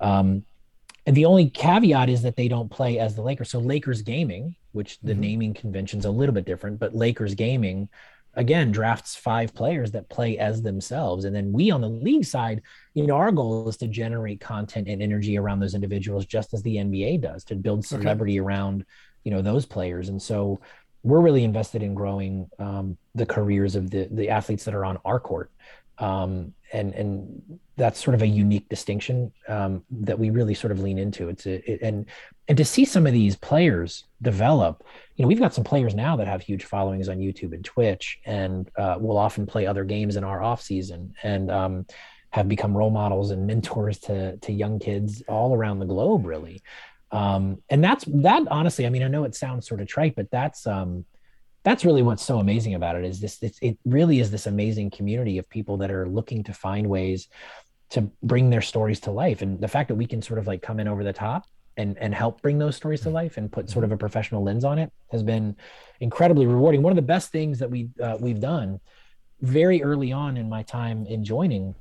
[0.00, 0.44] Um,
[1.06, 3.50] and the only caveat is that they don't play as the Lakers.
[3.50, 5.20] So Lakers Gaming, which the mm-hmm.
[5.20, 7.88] naming convention's a little bit different, but Lakers Gaming
[8.34, 11.24] again drafts five players that play as themselves.
[11.24, 12.62] And then we on the league side,
[12.94, 16.62] you know, our goal is to generate content and energy around those individuals just as
[16.62, 18.46] the NBA does to build celebrity okay.
[18.46, 18.84] around,
[19.24, 20.08] you know, those players.
[20.08, 20.60] And so
[21.02, 24.98] we're really invested in growing um, the careers of the the athletes that are on
[25.04, 25.50] our court,
[26.00, 30.80] um, and and that's sort of a unique distinction um, that we really sort of
[30.80, 31.28] lean into.
[31.28, 32.06] It's a, it, and
[32.48, 34.84] and to see some of these players develop,
[35.16, 38.18] you know, we've got some players now that have huge followings on YouTube and Twitch,
[38.24, 41.86] and uh, will often play other games in our off season, and um,
[42.30, 46.62] have become role models and mentors to to young kids all around the globe, really
[47.12, 50.30] um, and that's that honestly i mean i know it sounds sort of trite but
[50.30, 51.04] that's um,
[51.62, 55.38] that's really what's so amazing about it is this it really is this amazing community
[55.38, 57.28] of people that are looking to find ways
[57.90, 59.42] to bring their stories to life.
[59.42, 61.44] And the fact that we can sort of like come in over the top
[61.76, 64.64] and and help bring those stories to life and put sort of a professional lens
[64.64, 65.56] on it has been
[66.00, 66.82] incredibly rewarding.
[66.82, 68.80] One of the best things that we uh, we've done
[69.40, 71.74] very early on in my time in joining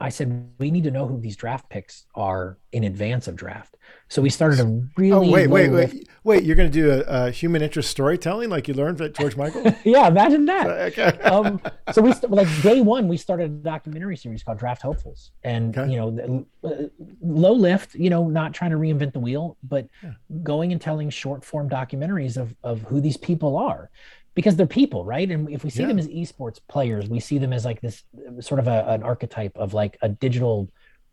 [0.00, 3.76] I said we need to know who these draft picks are in advance of draft.
[4.08, 7.26] So we started a really oh wait wait wait wait you're going to do a,
[7.26, 9.74] a, human interest storytelling like you learned at George Michael.
[9.84, 10.68] yeah, imagine that.
[10.98, 11.18] okay.
[11.22, 11.60] um,
[11.92, 15.76] so we st- like day one we started a documentary series called Draft Hopefuls, and
[15.76, 15.90] okay.
[15.90, 16.84] you know uh,
[17.20, 20.12] low lift, you know, not trying to reinvent the wheel, but yeah.
[20.44, 23.90] going and telling short form documentaries of of who these people are
[24.34, 25.30] because they're people, right?
[25.30, 25.88] And if we see yeah.
[25.88, 28.04] them as esports players, we see them as like this
[28.40, 30.70] sort of a, an archetype of like a digital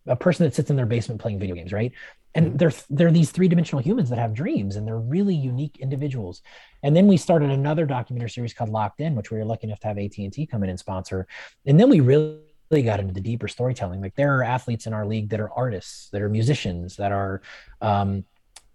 [0.07, 1.91] a person that sits in their basement playing video games, right?
[2.35, 2.57] And mm-hmm.
[2.57, 6.41] they're they're these three dimensional humans that have dreams, and they're really unique individuals.
[6.83, 9.79] And then we started another documentary series called Locked In, which we were lucky enough
[9.81, 11.27] to have AT and T come in and sponsor.
[11.65, 12.41] And then we really
[12.83, 14.01] got into the deeper storytelling.
[14.01, 17.41] Like there are athletes in our league that are artists, that are musicians, that are
[17.81, 18.25] um,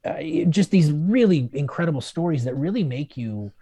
[0.05, 3.53] uh, just these really incredible stories that really make you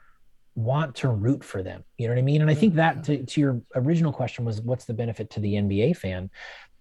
[0.59, 1.85] want to root for them.
[1.99, 2.40] You know what I mean?
[2.42, 5.55] And I think that to, to your original question was what's the benefit to the
[5.55, 6.31] NBA fan?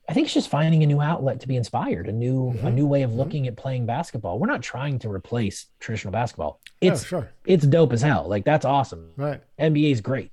[0.09, 2.65] I think it's just finding a new outlet to be inspired, a new mm-hmm.
[2.65, 3.49] a new way of looking mm-hmm.
[3.49, 4.39] at playing basketball.
[4.39, 6.59] We're not trying to replace traditional basketball.
[6.81, 7.29] It's sure.
[7.45, 8.27] it's dope as hell.
[8.27, 9.11] Like that's awesome.
[9.15, 9.41] Right.
[9.59, 10.31] NBA is great.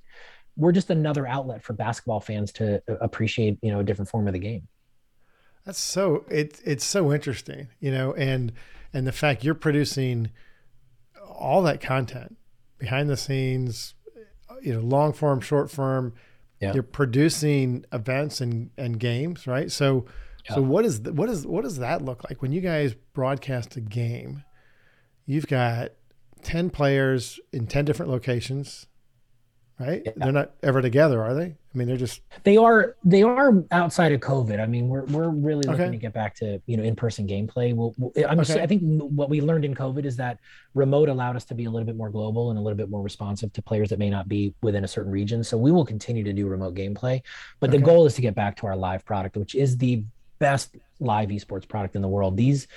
[0.57, 4.27] We're just another outlet for basketball fans to uh, appreciate, you know, a different form
[4.27, 4.67] of the game.
[5.65, 8.53] That's so it it's so interesting, you know, and
[8.93, 10.31] and the fact you're producing
[11.27, 12.37] all that content
[12.85, 13.95] behind the scenes,
[14.61, 16.13] you know, long form, short form.
[16.61, 16.71] Yeah.
[16.71, 19.71] You're producing events and, and games, right?
[19.71, 20.05] So,
[20.47, 20.55] yeah.
[20.55, 23.75] so what is the, what is what does that look like when you guys broadcast
[23.75, 24.43] a game?
[25.25, 25.93] You've got
[26.43, 28.85] ten players in ten different locations
[29.79, 30.01] right?
[30.05, 30.11] Yeah.
[30.15, 31.45] They're not ever together, are they?
[31.45, 34.61] I mean, they're just they are they are outside of COVID.
[34.61, 35.91] I mean, we're we're really looking okay.
[35.91, 37.75] to get back to you know in person gameplay.
[37.75, 38.61] We'll, we'll I'm okay.
[38.61, 40.39] I think what we learned in COVID is that
[40.73, 43.01] remote allowed us to be a little bit more global and a little bit more
[43.01, 45.43] responsive to players that may not be within a certain region.
[45.43, 47.21] So we will continue to do remote gameplay,
[47.59, 47.77] but okay.
[47.77, 50.03] the goal is to get back to our live product, which is the
[50.39, 52.37] best live esports product in the world.
[52.37, 52.67] These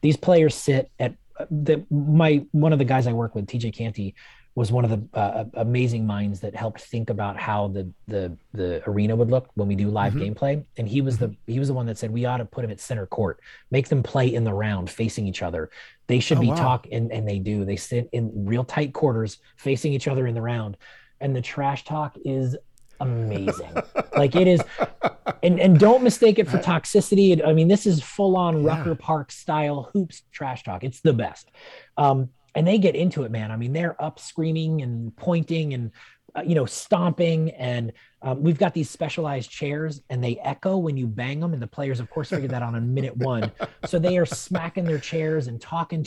[0.00, 3.72] these players sit at uh, the my one of the guys I work with, TJ
[3.72, 4.16] Canty,
[4.54, 8.82] was one of the uh, amazing minds that helped think about how the the the
[8.88, 10.32] arena would look when we do live mm-hmm.
[10.32, 10.64] gameplay.
[10.76, 11.52] And he was the mm-hmm.
[11.52, 13.40] he was the one that said we ought to put him at center court.
[13.70, 15.70] Make them play in the round facing each other.
[16.08, 16.56] They should oh, be wow.
[16.56, 17.64] talk and and they do.
[17.64, 20.76] They sit in real tight quarters facing each other in the round.
[21.20, 22.56] And the trash talk is
[23.00, 23.74] amazing.
[24.16, 24.60] Like it is
[25.42, 27.46] and and don't mistake it for toxicity.
[27.46, 28.68] I mean this is full on yeah.
[28.68, 30.82] rucker park style hoops trash talk.
[30.82, 31.50] It's the best.
[31.96, 33.50] Um and they get into it, man.
[33.50, 35.90] I mean, they're up screaming and pointing and
[36.36, 40.96] uh, you know stomping, and um, we've got these specialized chairs, and they echo when
[40.96, 41.52] you bang them.
[41.52, 43.50] And the players, of course, figured that on a minute one,
[43.86, 46.06] so they are smacking their chairs and talking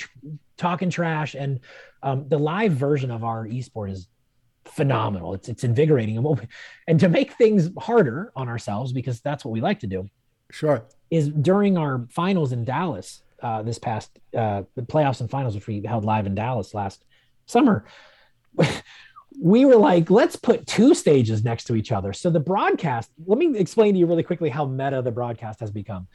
[0.58, 1.34] talking trash.
[1.34, 1.60] And
[2.04, 4.08] um, the live version of our esport is
[4.66, 5.34] phenomenal.
[5.34, 6.36] It's it's invigorating, and we,
[6.88, 10.08] and to make things harder on ourselves because that's what we like to do.
[10.52, 10.86] Sure.
[11.10, 15.68] Is during our finals in Dallas uh, this past uh, the playoffs and finals, which
[15.68, 17.04] we held live in Dallas last
[17.46, 17.86] summer,
[19.40, 22.14] we were like, let's put two stages next to each other.
[22.14, 25.72] So the broadcast, let me explain to you really quickly how meta the broadcast has
[25.72, 26.08] become.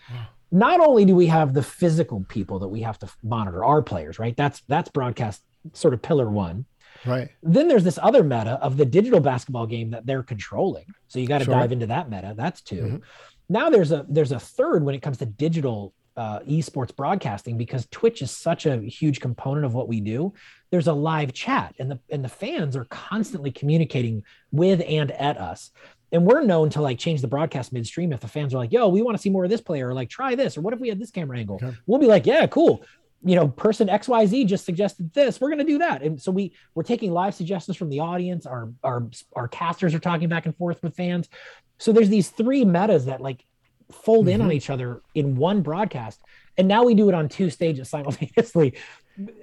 [0.52, 4.18] Not only do we have the physical people that we have to monitor, our players,
[4.18, 4.36] right?
[4.36, 6.66] That's that's broadcast sort of pillar one.
[7.04, 7.30] Right.
[7.42, 10.86] Then there's this other meta of the digital basketball game that they're controlling.
[11.08, 11.54] So you got to sure.
[11.54, 12.34] dive into that meta.
[12.36, 12.96] That's 2 mm-hmm.
[13.48, 17.86] Now there's a there's a third when it comes to digital uh, esports broadcasting because
[17.90, 20.32] Twitch is such a huge component of what we do.
[20.70, 25.38] There's a live chat, and the and the fans are constantly communicating with and at
[25.38, 25.70] us.
[26.12, 28.88] And we're known to like change the broadcast midstream if the fans are like, "Yo,
[28.88, 30.80] we want to see more of this player," or like, "Try this," or "What if
[30.80, 31.76] we had this camera angle?" Okay.
[31.86, 32.82] We'll be like, "Yeah, cool."
[33.24, 35.40] You know, person X Y Z just suggested this.
[35.40, 38.46] We're going to do that, and so we we're taking live suggestions from the audience.
[38.46, 41.28] Our our our casters are talking back and forth with fans.
[41.78, 43.44] So there's these three metas that like
[43.90, 44.34] fold mm-hmm.
[44.34, 44.56] in on mm-hmm.
[44.56, 46.20] each other in one broadcast.
[46.58, 48.74] And now we do it on two stages simultaneously.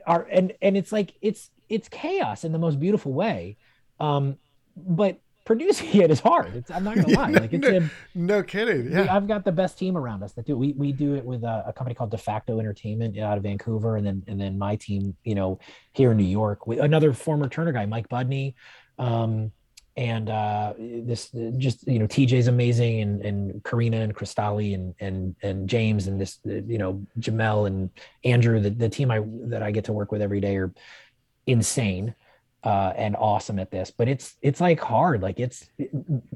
[0.06, 3.58] Our, and and it's like it's it's chaos in the most beautiful way.
[4.00, 4.38] Um
[4.76, 6.56] but producing it is hard.
[6.56, 7.30] It's, i'm not gonna lie.
[7.30, 8.92] Like it's no, a, no kidding.
[8.92, 9.14] yeah.
[9.14, 11.64] I've got the best team around us that do we we do it with a,
[11.68, 13.98] a, company called de facto entertainment out of vancouver.
[13.98, 15.60] And then and then my team you know
[15.94, 18.54] here in new york with another former turner guy mike budney
[19.00, 19.52] um
[19.96, 25.36] and uh, this just you know TJ's amazing and and Karina and Cristali and and
[25.44, 27.90] and James and this you know Jamel and
[28.24, 30.74] Andrew the, the team I that I get to work with every day are
[31.46, 32.16] insane
[32.64, 33.92] uh, and awesome at this.
[33.92, 35.22] But it's it's like hard.
[35.22, 35.68] Like it's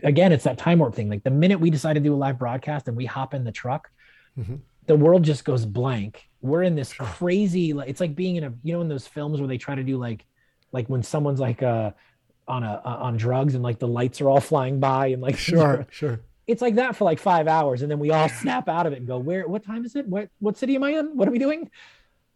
[0.03, 1.09] again it's that time warp thing.
[1.09, 3.51] Like the minute we decide to do a live broadcast and we hop in the
[3.51, 3.89] truck
[4.38, 4.55] mm-hmm.
[4.86, 6.29] the world just goes blank.
[6.41, 9.39] We're in this crazy like it's like being in a you know in those films
[9.39, 10.25] where they try to do like
[10.71, 11.91] like when someone's like uh
[12.47, 15.85] on a on drugs and like the lights are all flying by and like sure
[15.89, 18.93] sure it's like that for like five hours, and then we all snap out of
[18.93, 19.47] it and go, "Where?
[19.47, 20.07] What time is it?
[20.07, 21.17] What what city am I in?
[21.17, 21.69] What are we doing?"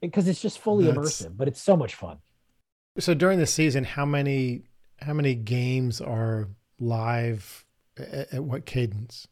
[0.01, 2.17] Because it's just fully That's- immersive, but it's so much fun.
[2.99, 4.63] So during the season, how many
[4.99, 7.65] how many games are live
[7.97, 9.27] at, at what cadence?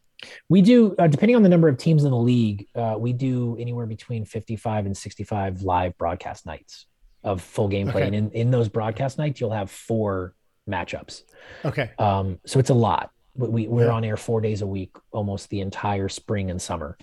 [0.50, 3.56] We do, uh, depending on the number of teams in the league, uh, we do
[3.58, 6.88] anywhere between 55 and 65 live broadcast nights
[7.24, 7.96] of full gameplay.
[7.96, 8.08] Okay.
[8.08, 10.36] And in, in those broadcast nights, you'll have four
[10.70, 11.24] matchups.
[11.66, 11.92] Okay.
[12.00, 13.12] Um, so it's a lot.
[13.36, 13.92] We, we, we're Yeah.
[13.94, 16.98] on air four days a week, almost the entire spring and summer,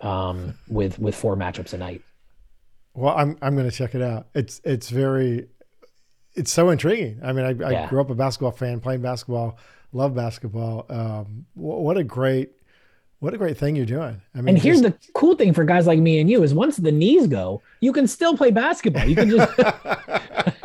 [0.00, 2.02] um, with with four matchups a night.
[2.94, 4.26] Well, I'm I'm going to check it out.
[4.34, 5.46] It's it's very
[6.34, 7.20] it's so intriguing.
[7.22, 7.88] I mean, I, I Yeah.
[7.88, 9.56] grew up a basketball fan, playing basketball,
[9.92, 10.86] love basketball.
[10.88, 12.52] Um, wh- what a great
[13.20, 14.20] what a great thing you're doing.
[14.34, 16.54] I mean, And here's just- the cool thing for guys like me and you is
[16.54, 19.04] once the knees go, you can still play basketball.
[19.04, 19.52] You can just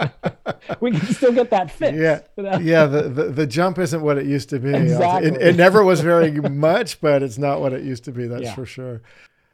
[0.82, 1.96] we can still get that fit.
[1.96, 2.22] yeah,
[2.60, 2.86] yeah.
[2.86, 4.74] The, the the jump isn't what it used to be.
[4.74, 5.30] Exactly.
[5.32, 8.28] It, it never was very much, but it's not what it used to be.
[8.28, 8.56] That's Yeah.
[8.56, 9.02] for sure.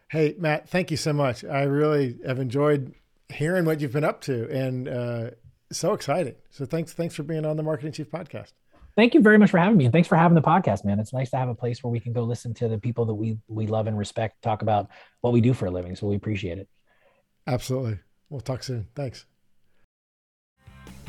[0.10, 1.44] Hey, Matt, thank you so much.
[1.46, 2.94] I really have enjoyed
[3.30, 5.30] hearing what you've been up to, and uh,
[5.72, 6.36] so exciting.
[6.50, 8.54] So thanks, thanks for being on the Marketing Chief podcast.
[8.96, 11.00] Thank you very much for having me, and thanks for having the podcast, man.
[11.00, 13.14] It's nice to have a place where we can go listen to the people that
[13.14, 14.90] we we love and respect talk about
[15.22, 15.96] what we do for a living.
[15.96, 16.68] So we appreciate it.
[17.48, 18.00] Absolutely.
[18.30, 18.88] We'll talk soon.
[18.96, 19.26] Thanks.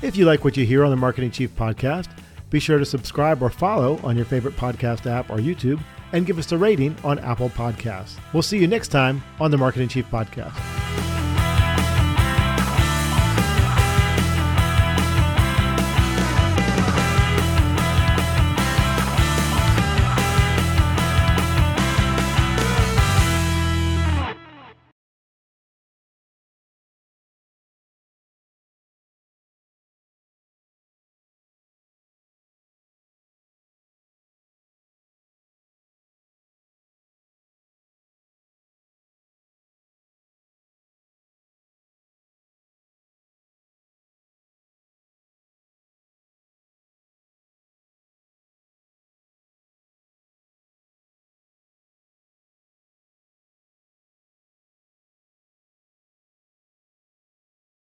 [0.03, 2.09] If you like what you hear on the Marketing Chief podcast,
[2.49, 5.81] be sure to subscribe or follow on your favorite podcast app or YouTube
[6.13, 8.17] and give us a rating on Apple Podcasts.
[8.33, 11.00] We'll see you next time on the Marketing Chief podcast.